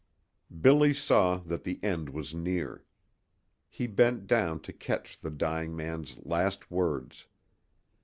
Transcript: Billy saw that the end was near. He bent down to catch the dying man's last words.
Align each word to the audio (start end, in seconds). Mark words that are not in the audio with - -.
Billy 0.61 0.95
saw 0.95 1.37
that 1.37 1.63
the 1.63 1.79
end 1.83 2.09
was 2.09 2.33
near. 2.33 2.83
He 3.69 3.85
bent 3.85 4.25
down 4.25 4.59
to 4.61 4.73
catch 4.73 5.19
the 5.19 5.29
dying 5.29 5.75
man's 5.75 6.17
last 6.25 6.71
words. 6.71 7.27